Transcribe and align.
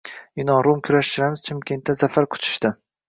Yunon-rum 0.39 0.79
kurashchilarimiz 0.87 1.43
Chimkentda 1.49 1.97
zafar 2.01 2.29
quchishding 2.37 2.75